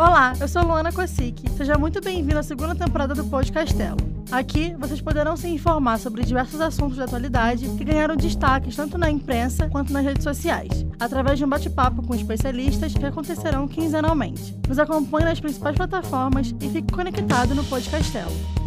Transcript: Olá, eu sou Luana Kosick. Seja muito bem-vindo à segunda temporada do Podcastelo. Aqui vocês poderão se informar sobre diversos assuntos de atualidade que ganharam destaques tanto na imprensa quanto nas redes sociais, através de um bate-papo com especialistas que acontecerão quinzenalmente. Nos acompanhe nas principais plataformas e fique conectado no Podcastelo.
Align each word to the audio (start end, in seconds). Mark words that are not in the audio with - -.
Olá, 0.00 0.32
eu 0.40 0.48
sou 0.48 0.62
Luana 0.62 0.90
Kosick. 0.90 1.46
Seja 1.58 1.76
muito 1.76 2.00
bem-vindo 2.00 2.38
à 2.38 2.42
segunda 2.42 2.74
temporada 2.74 3.14
do 3.14 3.22
Podcastelo. 3.22 3.98
Aqui 4.32 4.74
vocês 4.78 5.02
poderão 5.02 5.36
se 5.36 5.46
informar 5.46 5.98
sobre 5.98 6.24
diversos 6.24 6.58
assuntos 6.58 6.96
de 6.96 7.02
atualidade 7.02 7.68
que 7.76 7.84
ganharam 7.84 8.16
destaques 8.16 8.74
tanto 8.74 8.96
na 8.96 9.10
imprensa 9.10 9.68
quanto 9.68 9.92
nas 9.92 10.02
redes 10.02 10.24
sociais, 10.24 10.86
através 10.98 11.38
de 11.38 11.44
um 11.44 11.48
bate-papo 11.50 12.02
com 12.02 12.14
especialistas 12.14 12.94
que 12.94 13.04
acontecerão 13.04 13.68
quinzenalmente. 13.68 14.56
Nos 14.66 14.78
acompanhe 14.78 15.26
nas 15.26 15.38
principais 15.38 15.76
plataformas 15.76 16.54
e 16.58 16.70
fique 16.70 16.94
conectado 16.94 17.54
no 17.54 17.62
Podcastelo. 17.64 18.59